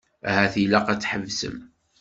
Ahat 0.29 0.55
ilaq 0.63 0.87
ad 0.89 0.99
tḥebsem. 0.99 1.57